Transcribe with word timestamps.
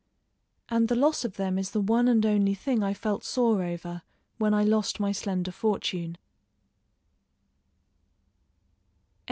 And 0.67 0.87
the 0.87 0.95
loss 0.95 1.23
of 1.23 1.35
them 1.35 1.59
is 1.59 1.69
the 1.69 1.79
one 1.79 2.07
and 2.07 2.25
only 2.25 2.55
thing 2.55 2.81
I 2.81 2.91
felt 2.91 3.23
sore 3.23 3.61
over 3.61 4.01
when 4.39 4.51
I 4.51 4.63
lost 4.63 4.99
my 4.99 5.11
slender 5.11 5.51
fortune. 5.51 6.17